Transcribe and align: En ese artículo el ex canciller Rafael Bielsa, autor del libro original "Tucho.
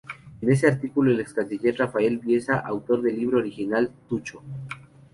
En 0.41 0.51
ese 0.51 0.65
artículo 0.67 1.11
el 1.11 1.19
ex 1.19 1.31
canciller 1.31 1.77
Rafael 1.77 2.17
Bielsa, 2.17 2.57
autor 2.57 3.03
del 3.03 3.17
libro 3.19 3.37
original 3.37 3.91
"Tucho. 4.09 4.41